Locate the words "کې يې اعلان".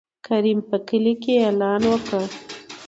1.23-1.81